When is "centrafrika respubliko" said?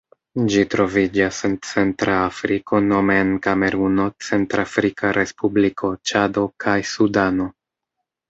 4.29-5.91